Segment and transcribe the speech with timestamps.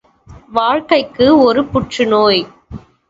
[0.49, 2.43] வாழ்க்கைக்கு ஒரு புற்றுநோய்!